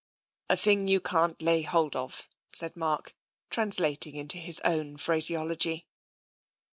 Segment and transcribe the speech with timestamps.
[0.49, 3.13] "A thing you can't lay hold of," said Mark,
[3.51, 5.85] trans lating into his own phraseology.